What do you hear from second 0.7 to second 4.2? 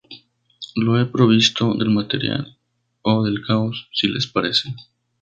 Le he provisto del material o del caos, si